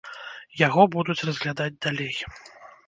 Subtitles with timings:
[0.61, 2.15] Яго будуць разглядаць далей.